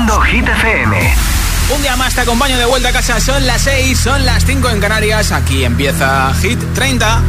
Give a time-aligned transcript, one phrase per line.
[0.00, 1.14] Reproduciendo Hit FM.
[1.74, 3.20] Un día más te acompaño de vuelta a casa.
[3.20, 5.30] Son las 6, son las 5 en Canarias.
[5.32, 7.22] Aquí empieza Hit 30.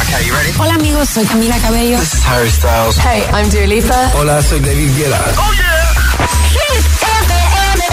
[0.00, 0.52] Okay, you ready?
[0.58, 1.98] Hola amigos, soy Camila Cabello.
[1.98, 2.98] This is Harry Styles.
[2.98, 4.12] Hey, I'm Dua Lipa.
[4.14, 5.20] Hola, soy David Guetta.
[5.38, 5.92] ¡Oh, yeah!
[6.50, 6.86] Hit
[7.20, 7.84] FM.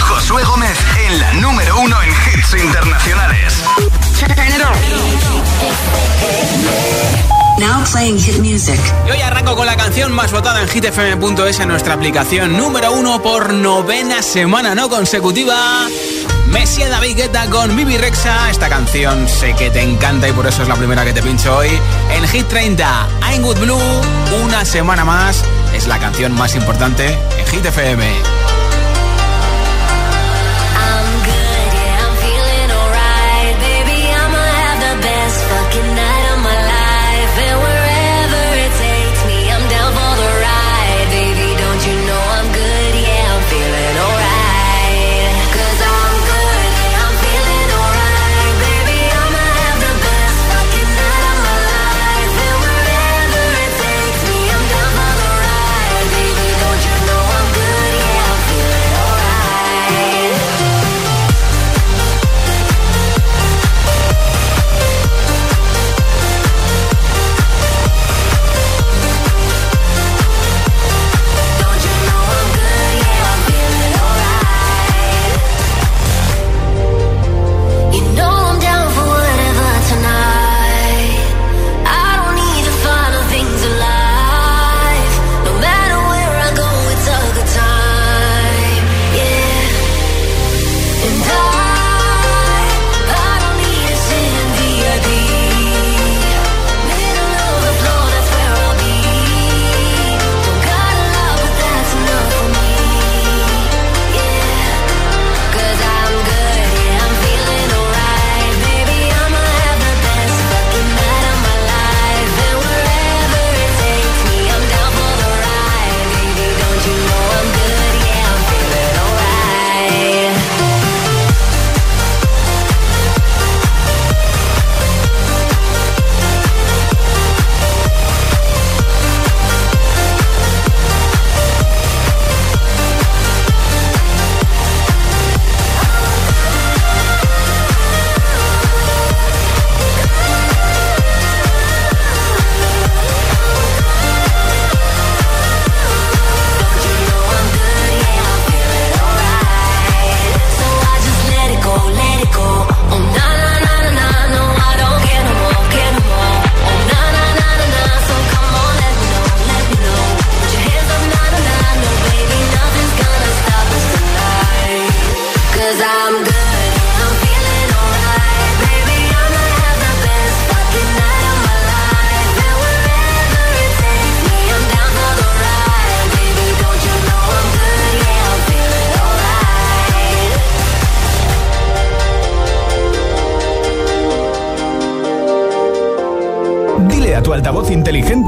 [0.00, 3.54] Josué Gómez en la número uno en hits internacionales.
[4.18, 4.62] Turn it
[7.34, 7.39] on.
[7.60, 8.80] Now playing hit music.
[9.06, 13.20] Y hoy arranco con la canción más votada en hitfm.es en nuestra aplicación número uno
[13.20, 15.86] por novena semana no consecutiva.
[16.46, 18.50] Messi David Guetta con Bibi Rexa.
[18.50, 21.54] Esta canción sé que te encanta y por eso es la primera que te pincho
[21.58, 21.68] hoy.
[22.16, 23.78] En Hit 30, I'm Good Blue,
[24.42, 25.44] una semana más.
[25.74, 28.49] Es la canción más importante en Hit FM.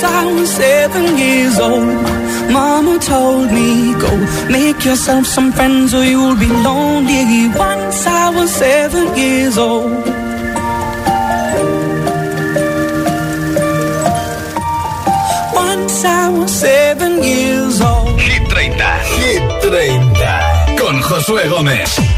[0.00, 2.02] Once I was seven years old.
[2.52, 4.10] Mama told me, go
[4.48, 7.48] make yourself some friends or you'll be lonely.
[7.58, 9.90] Once I was seven years old.
[15.52, 18.20] Once I was seven years old.
[18.20, 18.78] Hit 30.
[19.18, 20.76] Hit 30.
[20.78, 22.17] Con Josué Gómez.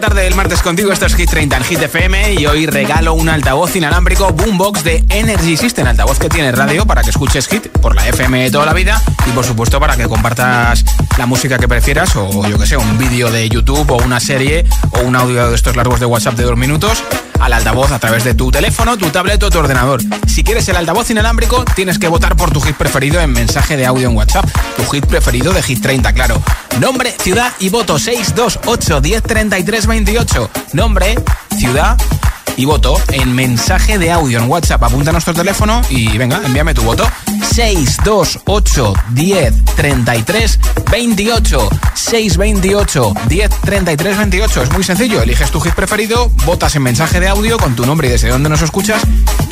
[0.00, 3.28] tarde del martes contigo, esto es Hit 30 en Hit FM y hoy regalo un
[3.28, 7.94] altavoz inalámbrico Boombox de Energy System, altavoz que tiene radio para que escuches Hit por
[7.94, 10.84] la FM de toda la vida y por supuesto para que compartas
[11.18, 14.64] la música que prefieras o yo que sé, un vídeo de YouTube o una serie
[14.92, 17.02] o un audio de estos largos de WhatsApp de dos minutos
[17.38, 20.00] al altavoz a través de tu teléfono, tu tablet o tu ordenador.
[20.26, 23.86] Si quieres el altavoz inalámbrico, tienes que votar por tu hit preferido en mensaje de
[23.86, 24.46] audio en WhatsApp.
[24.76, 26.42] Tu hit preferido de Hit 30, claro.
[26.78, 30.50] Nombre, ciudad y voto 628 10 33 28.
[30.72, 31.14] Nombre,
[31.56, 31.96] ciudad
[32.56, 34.82] y voto en mensaje de audio en WhatsApp.
[34.82, 37.08] Apunta a nuestro teléfono y venga, envíame tu voto.
[37.54, 40.58] 628 10 33
[40.90, 47.20] 28 628 10 33 28 es muy sencillo, eliges tu hit preferido votas en mensaje
[47.20, 49.02] de audio con tu nombre y desde dónde nos escuchas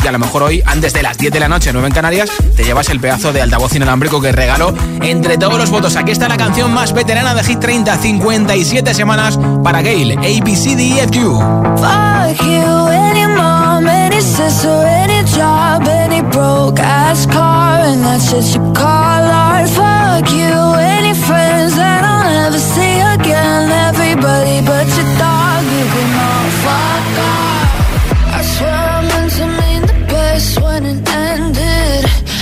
[0.02, 2.30] y a lo mejor hoy antes de las 10 de la noche 9 en Canarias
[2.56, 6.28] te llevas el pedazo de altavoz inalámbrico que regalo entre todos los votos aquí está
[6.28, 13.26] la canción más veterana de Hit 30 57 semanas para Gail ABCDFU Fuck you, any
[13.26, 19.68] mom, any sister, any job, any broke ass car, and that's what you call art.
[19.68, 23.70] Fuck you, any friends that I'll never see again.
[23.88, 24.77] Everybody but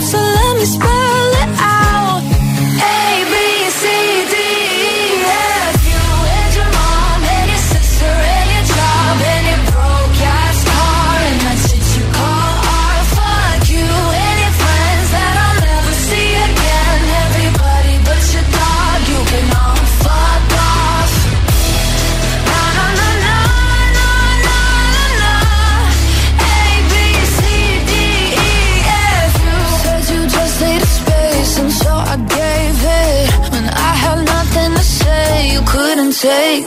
[0.00, 0.89] So let me spell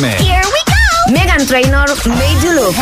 [0.00, 0.20] FM.
[0.20, 1.12] Here we go.
[1.12, 2.74] Megan Trainor, Made You Look.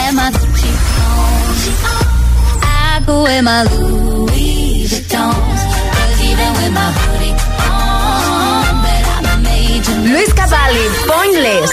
[2.63, 5.61] I go in my Louis Vuittons.
[5.95, 7.35] Cause even with my hoodie
[7.67, 9.97] on, but I'm a major.
[10.07, 11.73] Luis Capaldi, Pointless.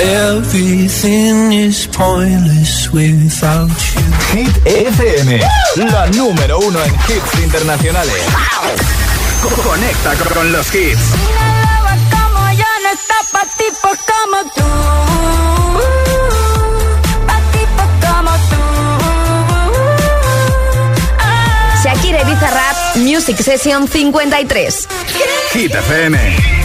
[0.00, 4.02] Everything is pointless without you.
[4.32, 8.22] Hit FM, la número uno en hits internacionales.
[9.62, 11.00] Conecta con los hits.
[12.10, 14.64] como yo no está pa' tipos como tú.
[17.26, 18.62] Pa' tipos como tú.
[21.84, 24.88] Shakira Ibiza Rap, Music Session 53.
[25.52, 26.57] Hit FM.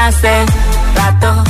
[0.00, 0.46] Hace
[0.96, 1.49] rato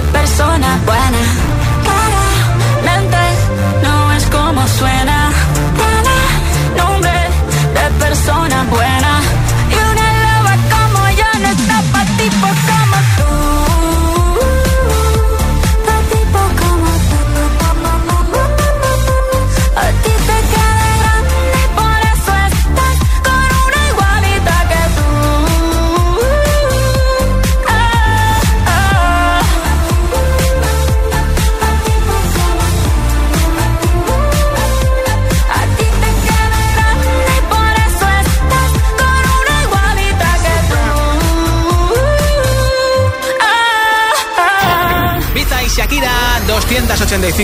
[0.00, 1.22] de persona buena.
[2.82, 3.16] Claramente
[3.82, 5.27] no es como suena.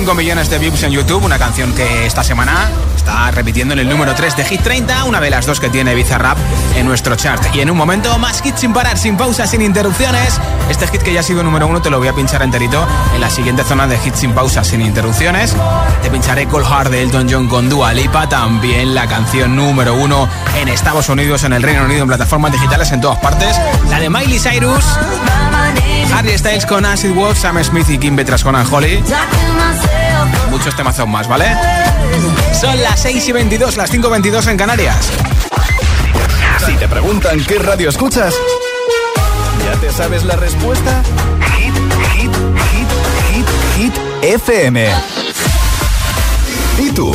[0.04, 3.88] 285 millones de views en YouTube, una canción que esta semana está repitiendo en el
[3.88, 6.36] número 3 de Hit 30, una de las dos que tiene Bizarrap
[6.76, 7.42] en nuestro chart.
[7.54, 10.38] Y en un momento, más hits sin parar, sin pausas, sin interrupciones.
[10.68, 13.20] Este hit que ya ha sido número uno te lo voy a pinchar enterito en
[13.20, 15.56] la siguiente zona de hits sin pausas, sin interrupciones.
[16.02, 20.28] Te pincharé Cold Heart de Elton John con Dua Lipa, también la canción número uno
[20.56, 23.58] en Estados Unidos, en el Reino Unido, en plataformas digitales en todas partes.
[23.88, 24.84] La de Miley Cyrus.
[26.14, 29.02] Harry Styles con Acid Wolf, Sam Smith y Kim Petras con Unholy.
[30.50, 31.46] Muchos temazos más, ¿vale?
[32.58, 35.10] Son las 6 y 22, las 5 y 22 en Canarias.
[36.64, 38.34] Si te preguntan qué radio escuchas,
[39.64, 41.02] ¿ya te sabes la respuesta?
[41.58, 41.74] Hit,
[42.14, 42.32] hit,
[42.70, 42.88] hit,
[43.30, 44.88] hit, hit FM.
[46.78, 47.14] ¿Y tú?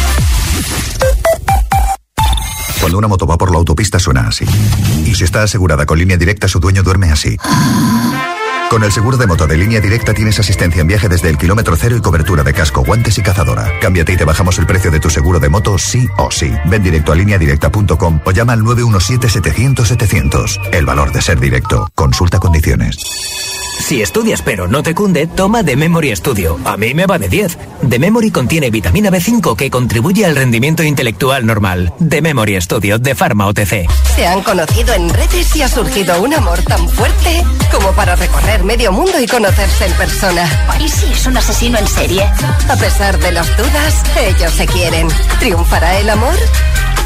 [2.91, 4.43] Cuando una moto va por la autopista suena así.
[5.05, 7.37] Y si está asegurada con línea directa, su dueño duerme así.
[8.69, 11.77] Con el seguro de moto de línea directa tienes asistencia en viaje desde el kilómetro
[11.77, 13.71] cero y cobertura de casco, guantes y cazadora.
[13.79, 16.51] Cámbiate y te bajamos el precio de tu seguro de moto sí o sí.
[16.65, 20.59] Ven directo a lineadirecta.com o llama al 917-700-700.
[20.73, 21.89] El valor de ser directo.
[21.95, 22.97] Consulta condiciones.
[23.79, 26.59] Si estudias pero no te cunde, toma The Memory Studio.
[26.65, 27.57] A mí me va de 10.
[27.89, 31.93] The Memory contiene vitamina B5 que contribuye al rendimiento intelectual normal.
[32.07, 33.89] The Memory Studio de Pharma OTC.
[34.15, 38.63] Se han conocido en redes y ha surgido un amor tan fuerte como para recorrer
[38.63, 40.47] medio mundo y conocerse en persona.
[40.79, 42.23] ¿Y si es un asesino en serie?
[42.69, 45.07] A pesar de las dudas, ellos se quieren.
[45.39, 46.35] ¿Triunfará el amor?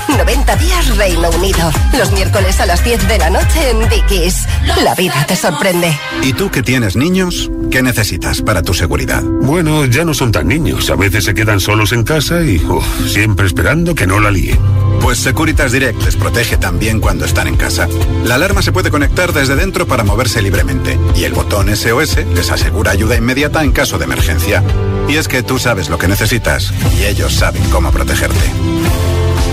[0.09, 1.71] 90 días Reino Unido.
[1.97, 4.45] Los miércoles a las 10 de la noche en Dickies.
[4.83, 5.97] La vida te sorprende.
[6.21, 7.49] ¿Y tú que tienes niños?
[7.71, 9.23] ¿Qué necesitas para tu seguridad?
[9.23, 10.89] Bueno, ya no son tan niños.
[10.89, 14.57] A veces se quedan solos en casa y uf, siempre esperando que no la líe.
[15.01, 17.87] Pues Securitas Direct les protege también cuando están en casa.
[18.23, 22.51] La alarma se puede conectar desde dentro para moverse libremente y el botón SOS les
[22.51, 24.63] asegura ayuda inmediata en caso de emergencia.
[25.07, 29.14] Y es que tú sabes lo que necesitas y ellos saben cómo protegerte.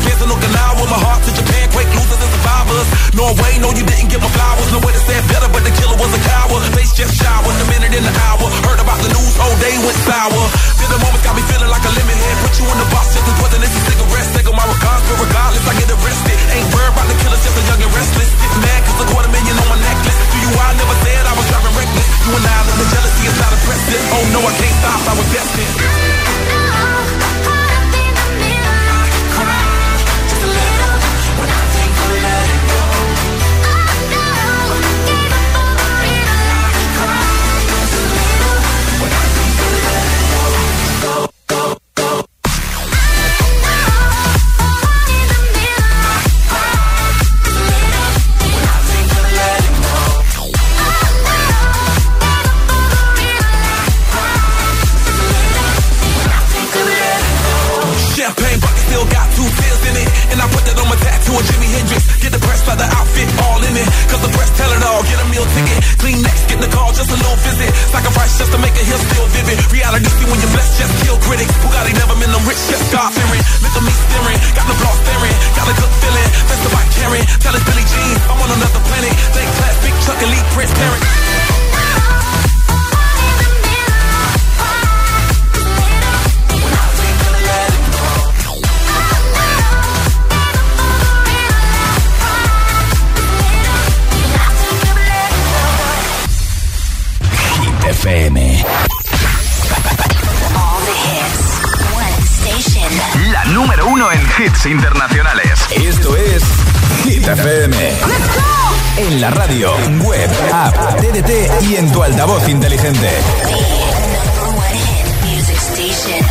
[0.00, 0.82] Got fans in Okinawa.
[0.88, 2.88] My heart to Japan, quake losers and survivors.
[3.12, 4.68] Norway, no, you didn't get my flowers.
[4.72, 6.62] No way to say better, but the killer was a coward.
[6.76, 8.44] Face just showered, a minute in the hour.
[8.64, 10.42] Heard about the news, whole day went sour.
[10.80, 12.36] Feel the moment got me feeling like a lemon head.
[12.44, 14.28] Put you in the box just as wasn't this a cigarette.
[14.32, 16.38] Take on my regards, but regardless, I get arrested.
[16.54, 18.30] Ain't worried about the killers, just a young and restless.
[18.40, 20.16] Get mad cause a quarter million on my necklace.
[20.16, 22.08] To you, I never said I was driving reckless.
[22.24, 24.02] You and I, the jealousy is not impressive.
[24.16, 25.89] Oh no, I can't stop, I was destined.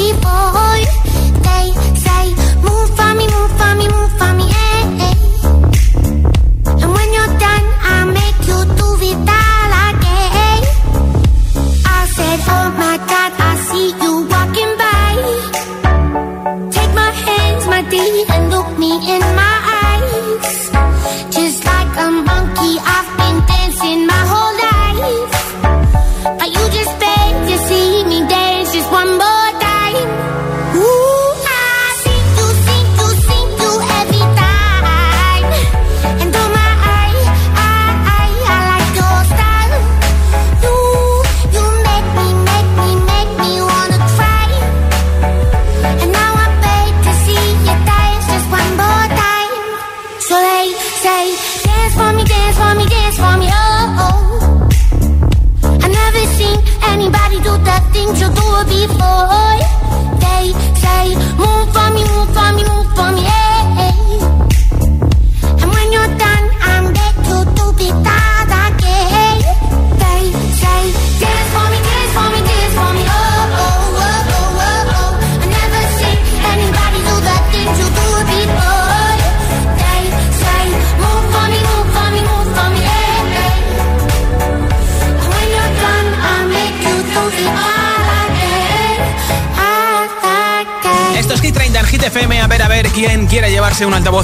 [0.00, 0.59] You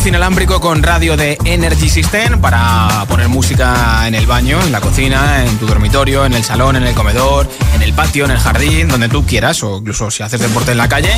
[0.09, 5.45] inalámbrico con radio de Energy System para poner música en el baño, en la cocina,
[5.45, 7.49] en tu dormitorio, en el salón, en el comedor,
[7.87, 10.89] el patio, en el jardín, donde tú quieras, o incluso si haces deporte en la
[10.89, 11.13] calle,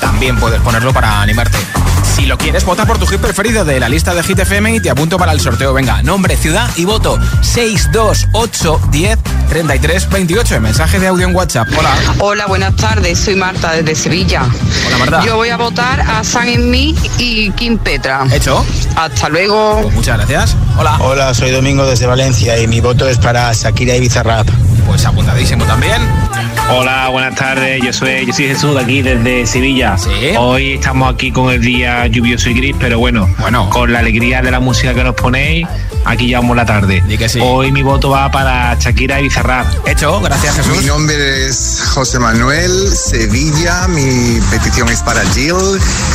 [0.00, 1.58] también puedes ponerlo para animarte.
[2.14, 4.80] Si lo quieres, vota por tu hit preferido de la lista de Hit FM y
[4.80, 5.72] te apunto para el sorteo.
[5.72, 10.60] Venga, nombre, ciudad y voto 628 10 33 28.
[10.60, 11.68] Mensaje de audio en WhatsApp.
[11.76, 11.90] Hola.
[12.18, 13.18] Hola, buenas tardes.
[13.18, 14.42] Soy Marta desde Sevilla.
[14.86, 15.24] Hola, Marta.
[15.24, 18.26] Yo voy a votar a San Enmi y Kim Petra.
[18.30, 18.64] Hecho.
[18.94, 19.80] Hasta luego.
[19.82, 20.56] Pues muchas gracias.
[20.76, 20.98] Hola.
[21.00, 24.46] Hola, soy Domingo desde Valencia y mi voto es para Shakira y Bizarrap.
[24.86, 26.00] Pues apuntadísimo también.
[26.70, 27.82] Hola, buenas tardes.
[27.82, 29.96] Yo soy, yo soy Jesús de aquí desde Sevilla.
[29.98, 30.10] ¿Sí?
[30.38, 34.42] Hoy estamos aquí con el día lluvioso y gris, pero bueno, bueno, con la alegría
[34.42, 35.66] de la música que nos ponéis,
[36.04, 37.02] aquí llevamos la tarde.
[37.40, 39.66] Hoy mi voto va para Shakira y Bizarrap.
[39.86, 40.78] Hecho, gracias Jesús.
[40.78, 43.88] Mi nombre es José Manuel, Sevilla.
[43.88, 45.54] Mi petición es para Jill,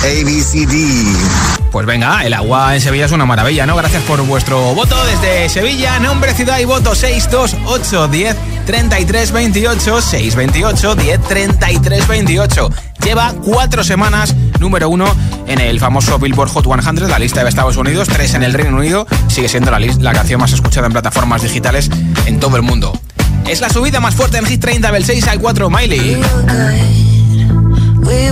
[0.03, 1.67] ABCD.
[1.71, 3.75] Pues venga, el agua en Sevilla es una maravilla, ¿no?
[3.75, 5.99] Gracias por vuestro voto desde Sevilla.
[5.99, 12.69] Nombre, ciudad y voto 628 10 33 28 628 10 33 28
[13.03, 15.05] lleva cuatro semanas número uno
[15.47, 18.77] en el famoso Billboard Hot 100, la lista de Estados Unidos, tres en el Reino
[18.77, 21.89] Unido, sigue siendo la, la canción más escuchada en plataformas digitales
[22.25, 22.99] en todo el mundo.
[23.47, 26.17] Es la subida más fuerte en Hit 30 del 6 al 4, Miley.
[28.03, 28.31] We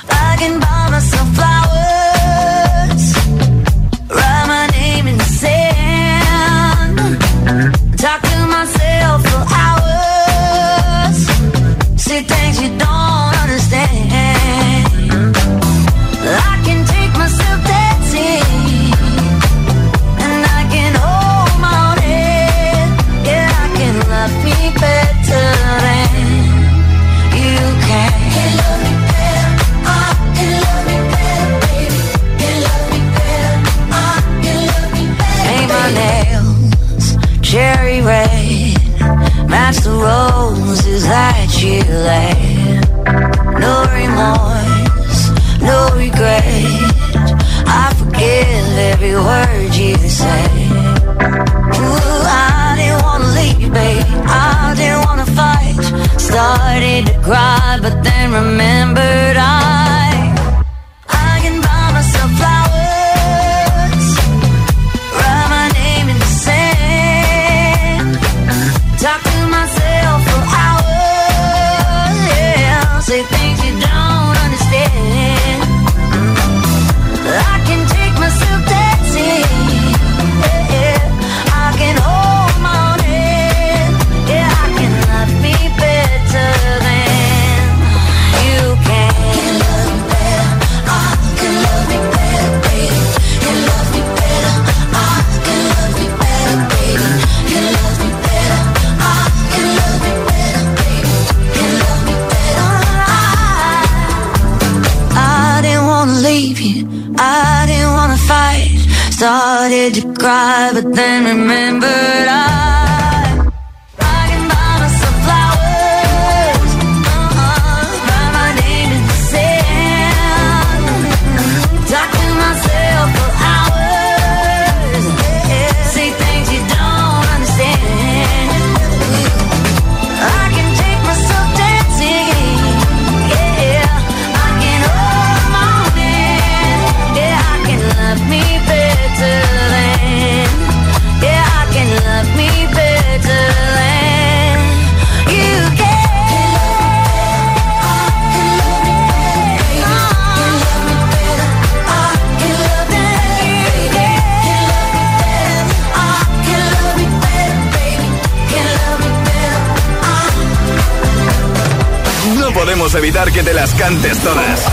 [163.01, 164.67] evitar que te las cantes todas.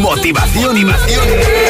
[0.00, 1.69] Motivación, motivación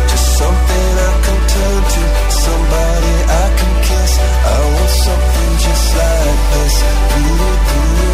[0.41, 2.03] Something I can turn to,
[2.45, 4.13] somebody I can kiss.
[4.53, 6.75] I want something just like this.
[7.17, 8.10] Ooh, do.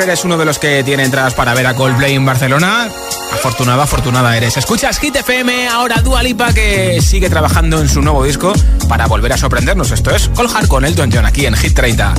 [0.00, 2.88] eres uno de los que tiene entradas para ver a Coldplay en Barcelona,
[3.32, 4.56] afortunada, afortunada eres.
[4.56, 8.52] Escuchas Hit FM, ahora Dualipa que sigue trabajando en su nuevo disco
[8.88, 9.90] para volver a sorprendernos.
[9.90, 12.14] Esto es Coljar con Elton John aquí en Hit 30.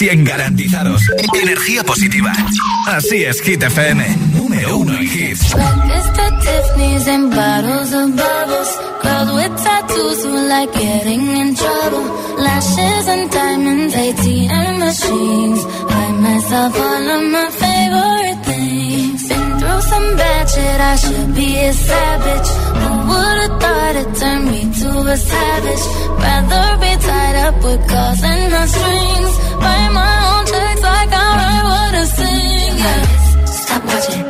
[0.00, 1.02] Garantizados.
[1.42, 2.32] Energía positiva.
[2.86, 4.04] Así es, Hit FM.
[4.34, 5.54] Número uno en hits.
[9.36, 12.04] With tattoos who like getting in trouble.
[12.38, 15.64] Lashes and diamonds, ATM machines.
[15.88, 19.28] Buy myself all of my favorite things.
[19.28, 20.46] Been through some bad
[20.80, 22.48] I should be a savage.
[22.80, 25.84] Who would've thought it turned me to a savage?
[26.24, 29.45] Rather be tied up with calls and no strings.
[29.96, 32.78] My own checks like I write what I sing.
[32.82, 33.44] Yeah.
[33.46, 34.25] Stop watching.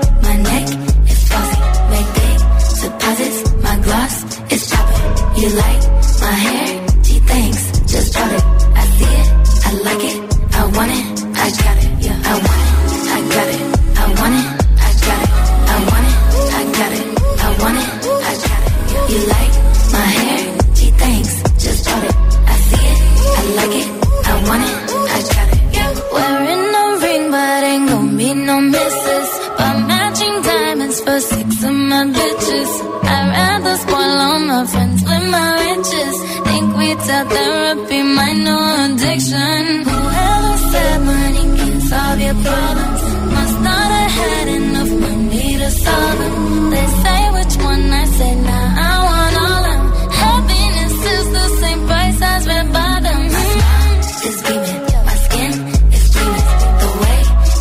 [34.56, 36.16] My friends with my riches.
[36.48, 39.62] Think we tell therapy my new addiction.
[39.90, 43.02] Whoever said money can solve your problems
[43.36, 46.70] must not have had enough money to solve them.
[46.74, 48.66] They say which one I say now.
[48.76, 49.84] Nah, I want all of them.
[50.24, 53.32] Happiness is the same price as red bottoms.
[53.36, 53.94] My smile
[54.28, 55.52] is beaming, my skin
[55.96, 56.48] is gleaming.
[56.82, 57.18] The way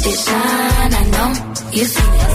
[0.10, 0.76] it shines.
[1.78, 2.35] You seen it, seen it.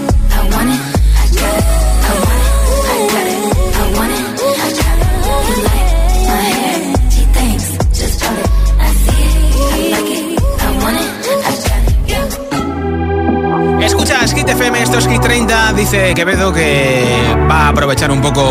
[13.81, 15.73] Escuchas Hit FM, esto es Hit 30.
[15.73, 18.43] Dice Quevedo que va a aprovechar un poco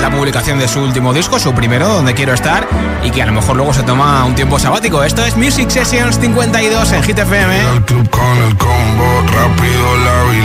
[0.00, 2.66] la publicación de su último disco, su primero, donde quiero estar,
[3.02, 5.02] y que a lo mejor luego se toma un tiempo sabático.
[5.02, 7.60] Esto es Music Sessions 52 en Hit FM.
[7.74, 9.96] El club con el combo, rápido,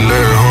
[0.08, 0.50] lejos.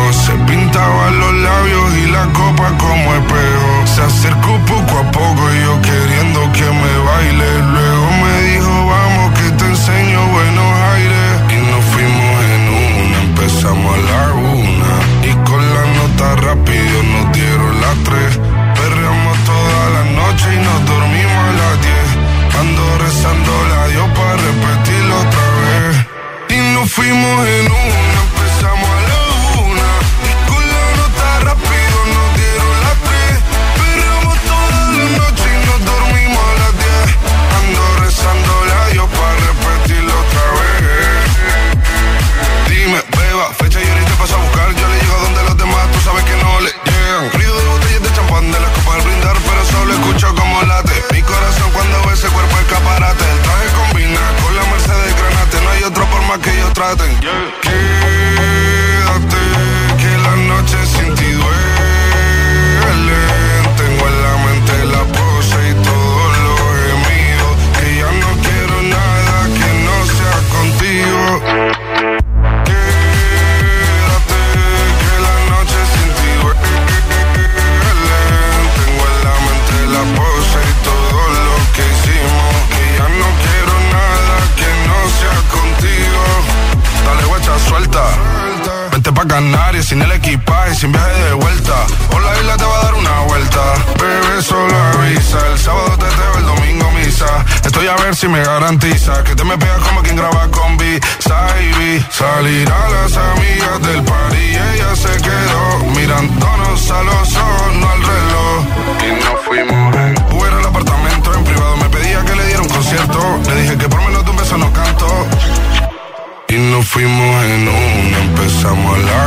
[118.82, 119.20] como la.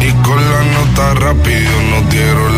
[0.00, 2.57] Y con la nota rápido nos dieron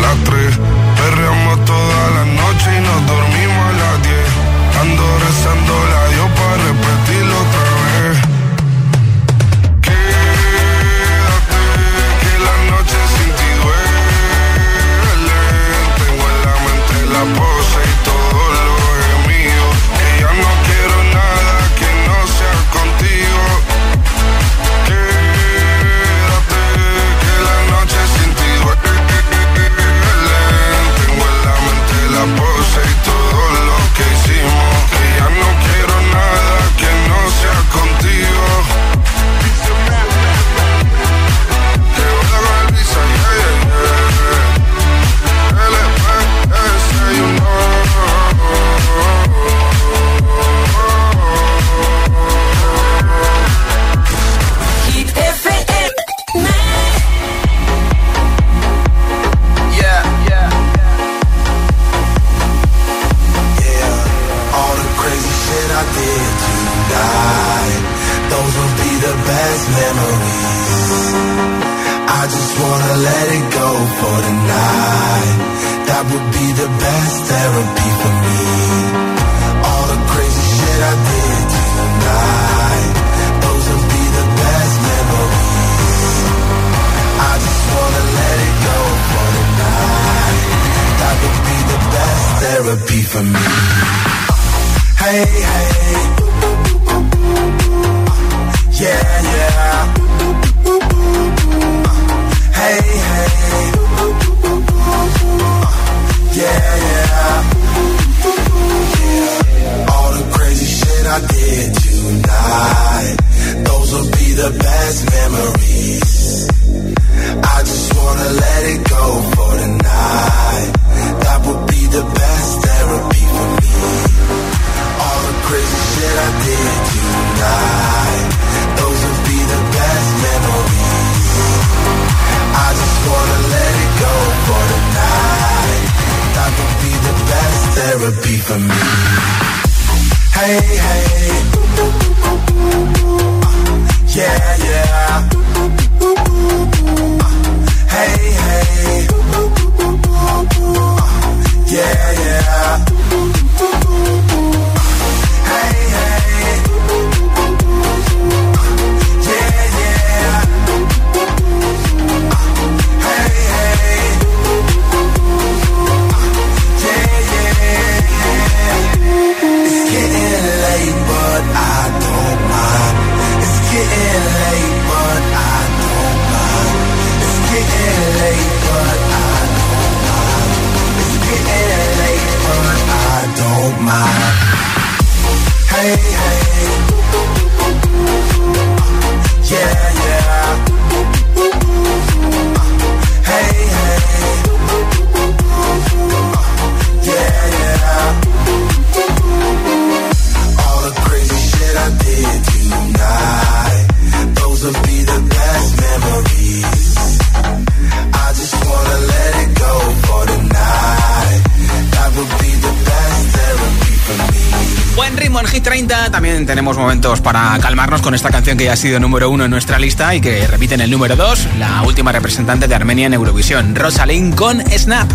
[218.51, 220.91] canción que ya ha sido número uno en nuestra lista y que repite en el
[220.91, 225.09] número 2, la última representante de Armenia en Eurovisión, Rosalind con Snap.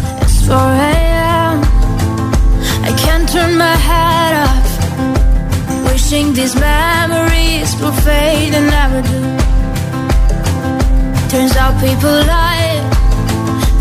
[0.46, 1.60] 4 a.m.
[2.84, 5.92] I can't turn my head off.
[5.92, 9.20] Wishing these memories will fade and never do.
[11.28, 12.80] Turns out people lie.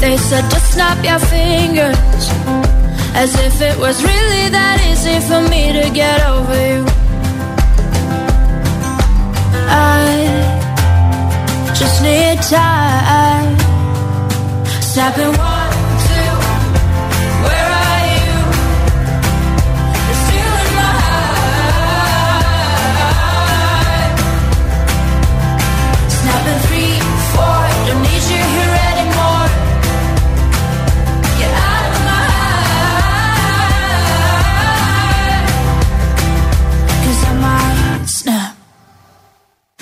[0.01, 2.29] They said just snap your fingers.
[3.15, 7.04] As if it was really that easy for me to get over you.
[9.67, 13.57] I just need time.
[14.81, 15.54] Stop and walk.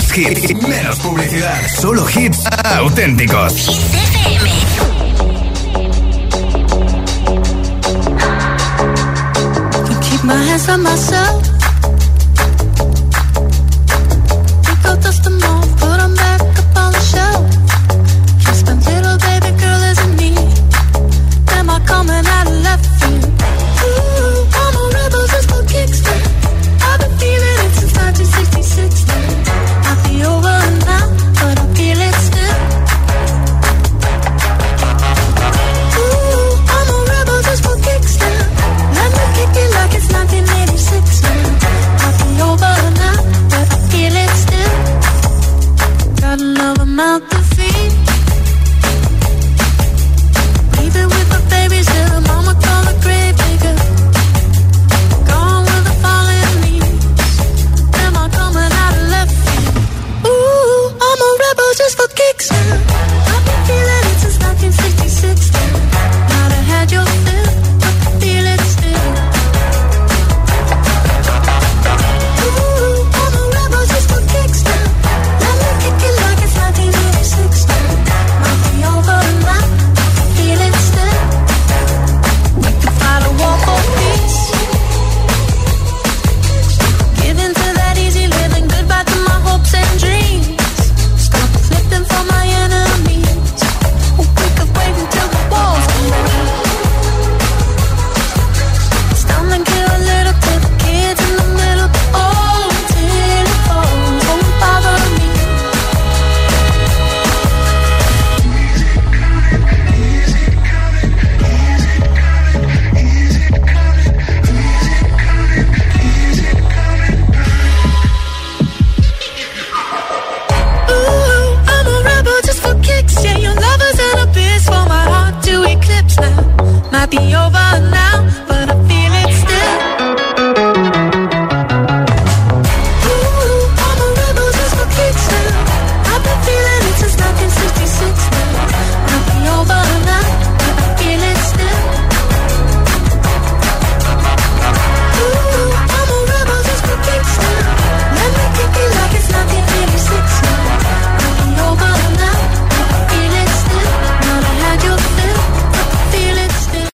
[0.00, 1.60] Más hits, menos publicidad.
[1.78, 3.66] Solo hits auténticos.
[9.84, 11.49] Can keep my hands on myself.